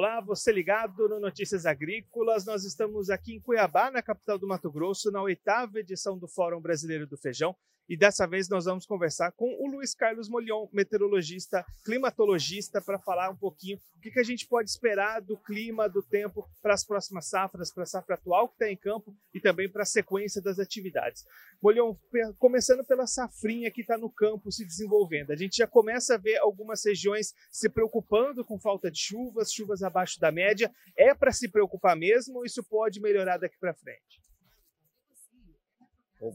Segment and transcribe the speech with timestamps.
[0.00, 0.09] Hola.
[0.26, 2.44] Você ligado no Notícias Agrícolas.
[2.44, 6.60] Nós estamos aqui em Cuiabá, na capital do Mato Grosso, na oitava edição do Fórum
[6.60, 7.56] Brasileiro do Feijão.
[7.90, 13.30] E dessa vez nós vamos conversar com o Luiz Carlos Molion, meteorologista, climatologista, para falar
[13.30, 16.82] um pouquinho o que, que a gente pode esperar do clima, do tempo para as
[16.82, 20.40] próximas safras, para a safra atual que está em campo e também para a sequência
[20.40, 21.26] das atividades.
[21.60, 21.94] Molion,
[22.38, 25.32] começando pela safrinha que está no campo se desenvolvendo.
[25.32, 29.82] A gente já começa a ver algumas regiões se preocupando com falta de chuvas, chuvas
[29.82, 30.72] abaixo da média.
[30.96, 34.20] É para se preocupar mesmo ou isso pode melhorar daqui para frente?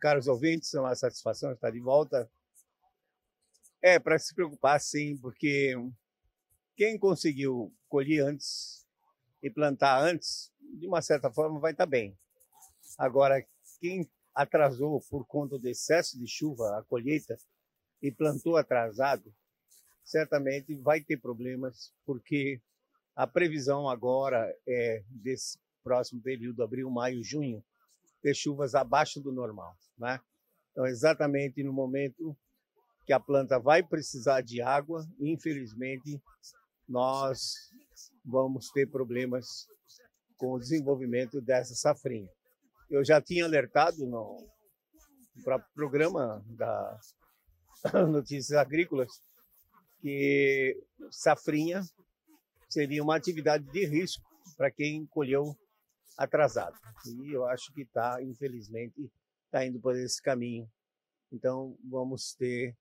[0.00, 2.30] caros ouvintes, é uma satisfação estar de volta.
[3.82, 5.74] É, para se preocupar, sim, porque
[6.74, 8.86] quem conseguiu colher antes
[9.42, 12.18] e plantar antes, de uma certa forma, vai estar bem.
[12.98, 13.46] Agora,
[13.80, 17.36] quem atrasou por conta do excesso de chuva a colheita
[18.02, 19.34] e plantou atrasado,
[20.04, 22.60] certamente vai ter problemas, porque
[23.16, 27.64] a previsão agora é desse próximo período, abril, maio, junho,
[28.20, 29.74] ter chuvas abaixo do normal.
[29.96, 30.20] Né?
[30.70, 32.36] Então, exatamente no momento
[33.06, 36.20] que a planta vai precisar de água, infelizmente,
[36.86, 37.54] nós
[38.22, 39.66] vamos ter problemas
[40.36, 42.28] com o desenvolvimento dessa safrinha.
[42.90, 44.36] Eu já tinha alertado no
[45.42, 46.98] próprio programa da
[48.10, 49.08] Notícias Agrícolas
[50.00, 50.76] que
[51.10, 51.82] safrinha
[52.76, 54.22] seria uma atividade de risco
[54.54, 55.56] para quem colheu
[56.18, 56.76] atrasado.
[57.06, 59.10] E eu acho que está, infelizmente,
[59.46, 60.70] está indo por esse caminho.
[61.32, 62.76] Então, vamos ter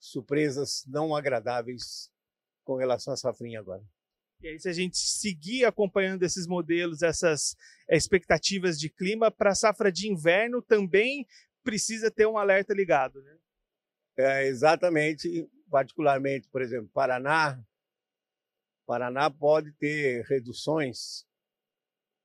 [0.00, 2.10] surpresas não agradáveis
[2.64, 3.84] com relação à safrinha agora.
[4.40, 7.54] E aí, se a gente seguir acompanhando esses modelos, essas
[7.90, 11.26] expectativas de clima, para a safra de inverno também
[11.62, 13.36] precisa ter um alerta ligado, né?
[14.16, 17.62] É, exatamente, particularmente, por exemplo, Paraná.
[18.88, 21.26] Paraná pode ter reduções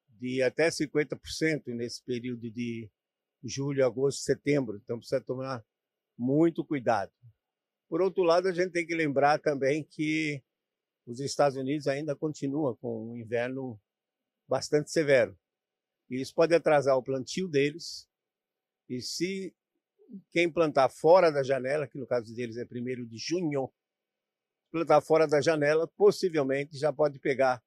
[0.07, 2.89] de até 50% nesse período de
[3.43, 4.77] julho, agosto, setembro.
[4.77, 5.61] Então precisa tomar
[6.17, 7.11] muito cuidado.
[7.89, 10.41] Por outro lado, a gente tem que lembrar também que
[11.05, 13.77] os Estados Unidos ainda continuam com um inverno
[14.47, 15.37] bastante severo.
[16.09, 18.07] E isso pode atrasar o plantio deles.
[18.87, 19.53] E se
[20.31, 23.69] quem plantar fora da janela, que no caso deles é primeiro de junho,
[24.73, 27.61] plantar fora da janela, possivelmente já pode pegar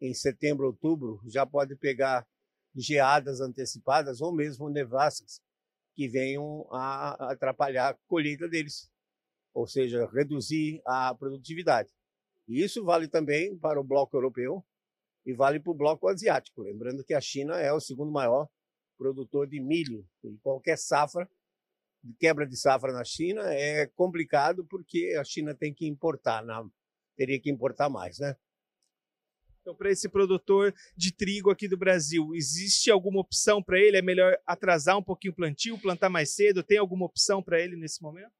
[0.00, 2.26] em setembro, outubro, já pode pegar
[2.74, 5.42] geadas antecipadas ou mesmo nevascas
[5.94, 8.90] que venham a atrapalhar a colheita deles,
[9.52, 11.90] ou seja, reduzir a produtividade.
[12.46, 14.64] E isso vale também para o bloco europeu
[15.26, 16.62] e vale para o bloco asiático.
[16.62, 18.48] Lembrando que a China é o segundo maior
[18.96, 20.08] produtor de milho.
[20.24, 21.28] E qualquer safra,
[22.18, 26.64] quebra de safra na China é complicado porque a China tem que importar, na,
[27.16, 28.36] teria que importar mais, né?
[29.60, 33.98] Então, para esse produtor de trigo aqui do Brasil, existe alguma opção para ele?
[33.98, 36.62] É melhor atrasar um pouquinho o plantio, plantar mais cedo?
[36.62, 38.32] Tem alguma opção para ele nesse momento?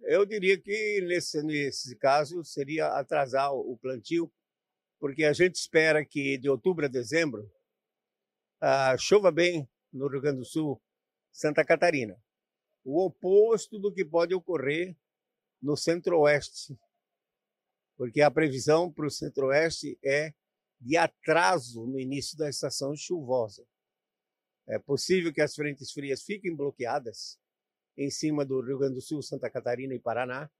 [0.00, 4.32] Eu diria que nesse, nesse caso seria atrasar o plantio,
[4.98, 7.48] porque a gente espera que de outubro a dezembro
[8.60, 10.82] ah, chova bem no Rio Grande do Sul,
[11.32, 12.16] Santa Catarina.
[12.84, 14.96] O oposto do que pode ocorrer
[15.60, 16.78] no centro-oeste,
[17.96, 20.34] porque a previsão para o centro-oeste é
[20.80, 23.64] de atraso no início da estação chuvosa.
[24.66, 27.38] É possível que as frentes frias fiquem bloqueadas
[27.96, 30.50] em cima do Rio Grande do Sul, Santa Catarina e Paraná,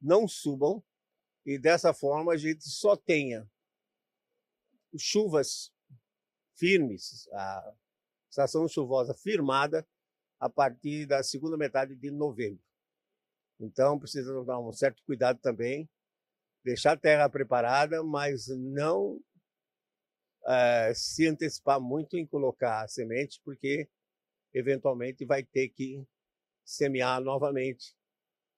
[0.00, 0.82] não subam
[1.44, 3.50] e dessa forma a gente só tenha
[4.96, 5.72] chuvas
[6.56, 7.74] firmes, a
[8.30, 9.86] estação chuvosa firmada
[10.38, 12.62] a partir da segunda metade de novembro.
[13.58, 15.88] Então precisa tomar um certo cuidado também,
[16.64, 19.20] deixar a terra preparada, mas não
[20.42, 23.88] uh, se antecipar muito em colocar a semente, porque
[24.52, 26.06] eventualmente vai ter que
[26.64, 27.94] semear novamente,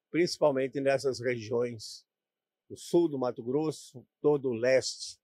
[0.09, 2.05] principalmente nessas regiões
[2.69, 5.19] do sul do Mato Grosso, todo o leste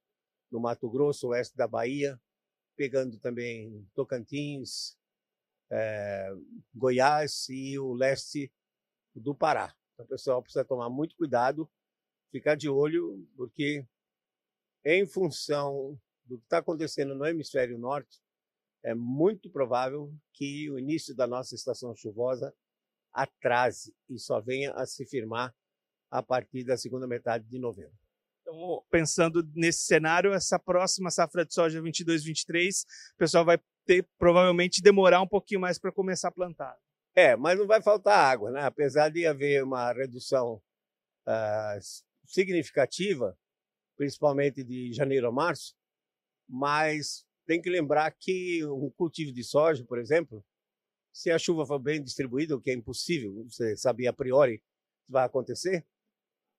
[0.52, 2.20] do Mato Grosso, oeste da Bahia,
[2.76, 4.98] pegando também Tocantins,
[5.74, 6.32] é,
[6.74, 8.52] Goiás e o leste
[9.16, 9.76] do Pará.
[9.94, 11.70] Então, o pessoal precisa tomar muito cuidado,
[12.32, 13.86] ficar de olho, porque
[14.86, 18.22] em função do que está acontecendo no hemisfério norte,
[18.84, 22.54] é muito provável que o início da nossa estação chuvosa
[23.12, 25.56] atrase e só venha a se firmar
[26.12, 27.98] a partir da segunda metade de novembro.
[28.42, 32.84] Então, pensando nesse cenário, essa próxima safra de soja 22-23,
[33.14, 36.78] o pessoal vai ter provavelmente demorar um pouquinho mais para começar a plantar.
[37.16, 38.62] É, mas não vai faltar água, né?
[38.64, 40.62] Apesar de haver uma redução
[41.28, 41.80] uh,
[42.26, 43.38] significativa
[43.96, 45.76] principalmente de janeiro a março,
[46.48, 50.44] mas tem que lembrar que um cultivo de soja, por exemplo,
[51.12, 55.12] se a chuva for bem distribuída, o que é impossível, você sabia a priori que
[55.12, 55.86] vai acontecer,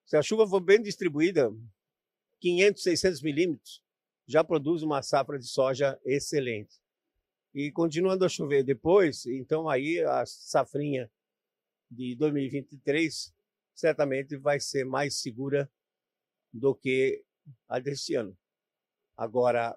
[0.05, 1.51] se a chuva for bem distribuída,
[2.41, 3.83] 500, 600 milímetros,
[4.27, 6.81] já produz uma safra de soja excelente.
[7.55, 11.09] E continuando a chover depois, então aí a safrinha
[11.89, 13.33] de 2023
[13.73, 15.71] certamente vai ser mais segura
[16.53, 17.25] do que
[17.69, 18.37] a deste ano.
[19.17, 19.77] Agora,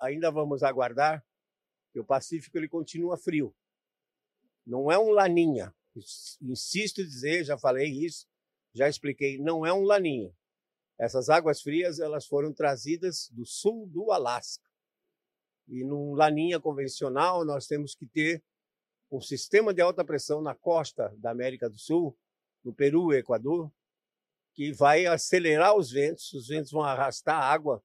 [0.00, 1.24] ainda vamos aguardar
[1.92, 3.52] que o Pacífico ele continua frio.
[4.64, 5.74] Não é um laninha.
[6.40, 8.28] Insisto em dizer, já falei isso,
[8.72, 10.32] já expliquei, não é um laninha.
[10.96, 14.67] Essas águas frias elas foram trazidas do sul do Alasca.
[15.68, 18.42] E num laninha convencional nós temos que ter
[19.10, 22.16] um sistema de alta pressão na costa da América do Sul,
[22.64, 23.70] no Peru e Equador,
[24.54, 27.82] que vai acelerar os ventos, os ventos vão arrastar a água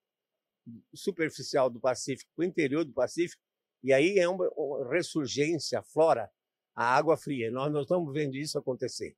[0.93, 3.41] superficial do Pacífico para o interior do Pacífico,
[3.83, 4.49] e aí é uma,
[4.89, 6.31] ressurgência, flora,
[6.73, 7.51] a água fria.
[7.51, 9.15] Nós não estamos vendo isso acontecer.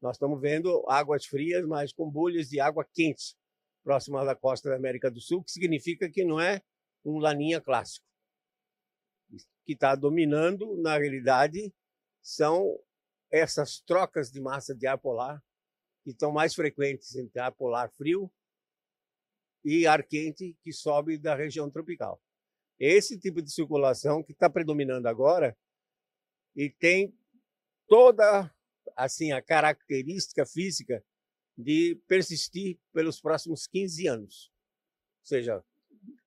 [0.00, 3.36] Nós estamos vendo águas frias, mas com bolhas de água quente
[3.82, 6.60] próximas da costa da América do Sul, que significa que não é
[7.04, 8.06] um laninha clássico.
[9.64, 11.72] Que está dominando, na realidade,
[12.22, 12.78] são
[13.30, 15.42] essas trocas de massa de ar polar
[16.02, 18.30] que estão mais frequentes entre ar polar frio
[19.64, 22.22] e ar quente que sobe da região tropical.
[22.78, 25.56] Esse tipo de circulação que está predominando agora
[26.54, 27.16] e tem
[27.88, 28.52] toda
[28.96, 31.02] assim a característica física
[31.56, 34.52] de persistir pelos próximos 15 anos.
[35.20, 35.64] Ou seja,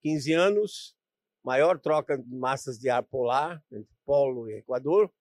[0.01, 0.95] 15 anos,
[1.44, 5.12] maior troca de massas de ar polar entre polo e equador,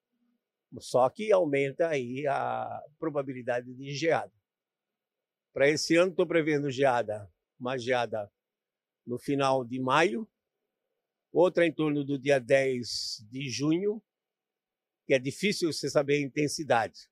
[0.79, 4.33] só que aumenta aí a probabilidade de geada.
[5.53, 8.31] Para esse ano estou prevendo geada uma geada
[9.07, 10.29] no final de maio,
[11.33, 14.03] outra em torno do dia 10 de junho,
[15.07, 17.09] que é difícil você saber a intensidade.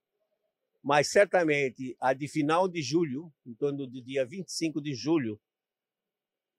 [0.82, 5.40] Mas certamente a de final de julho, em torno do dia 25 de julho,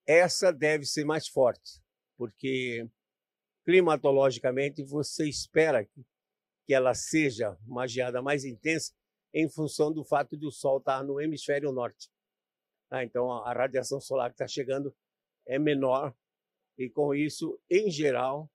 [0.05, 1.81] essa deve ser mais forte,
[2.17, 2.87] porque
[3.63, 8.93] climatologicamente você espera que ela seja uma geada mais intensa
[9.33, 12.09] em função do fato de o Sol estar no hemisfério norte.
[12.89, 14.95] Ah, então a radiação solar que está chegando
[15.45, 16.15] é menor
[16.77, 18.49] e com isso, em geral,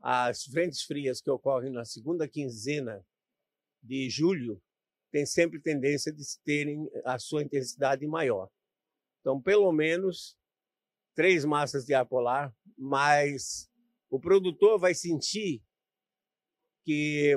[0.00, 3.04] as frentes frias que ocorrem na segunda quinzena
[3.82, 4.60] de julho
[5.10, 8.50] têm sempre tendência de terem a sua intensidade maior.
[9.20, 10.36] Então, pelo menos
[11.14, 13.70] três massas de ar polar, mas
[14.10, 15.62] o produtor vai sentir
[16.84, 17.34] que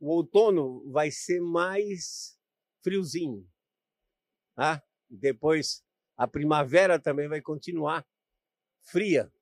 [0.00, 2.38] o outono vai ser mais
[2.82, 3.48] friozinho.
[4.54, 4.82] Tá?
[5.08, 5.84] Depois,
[6.16, 8.06] a primavera também vai continuar
[8.82, 9.32] fria.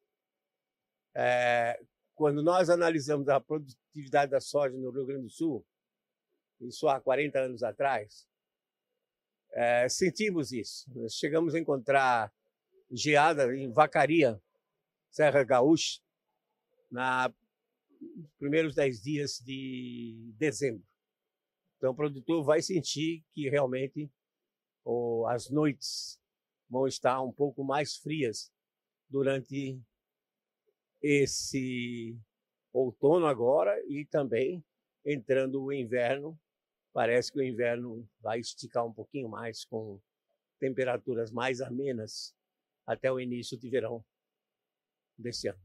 [1.14, 1.80] É,
[2.14, 5.66] quando nós analisamos a produtividade da soja no Rio Grande do Sul,
[6.60, 8.26] isso há 40 anos atrás,
[9.50, 10.90] é, sentimos isso.
[10.94, 12.32] Nós chegamos a encontrar
[12.92, 14.40] geada em Vacaria,
[15.10, 16.00] Serra Gaúcha,
[16.90, 17.32] na
[18.38, 20.84] primeiros 10 dias de dezembro.
[21.76, 24.10] Então, o produtor vai sentir que realmente
[24.84, 26.20] ou as noites
[26.68, 28.52] vão estar um pouco mais frias
[29.08, 29.80] durante
[31.00, 32.16] esse
[32.72, 34.64] outono agora e também
[35.04, 36.38] entrando o inverno.
[36.92, 40.00] Parece que o inverno vai esticar um pouquinho mais com
[40.58, 42.34] temperaturas mais amenas
[42.86, 44.04] até o início de verão
[45.18, 45.60] desse ano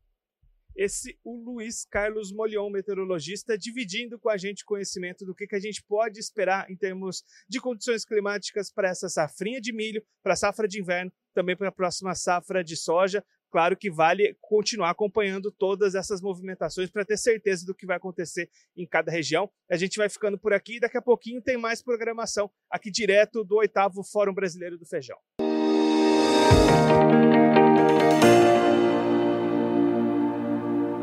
[0.77, 5.59] esse o Luiz Carlos Molion, meteorologista, dividindo com a gente conhecimento do que, que a
[5.59, 10.35] gente pode esperar em termos de condições climáticas para essa safrinha de milho, para a
[10.35, 13.25] safra de inverno, também para a próxima safra de soja.
[13.49, 18.49] Claro que vale continuar acompanhando todas essas movimentações para ter certeza do que vai acontecer
[18.75, 19.49] em cada região.
[19.69, 23.43] A gente vai ficando por aqui e daqui a pouquinho tem mais programação aqui direto
[23.43, 25.17] do oitavo Fórum Brasileiro do Feijão.
[25.39, 27.06] Música